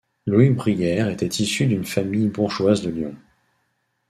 [0.25, 3.15] Louis Bruyère était issu d'une famille bourgeoise de Lyon.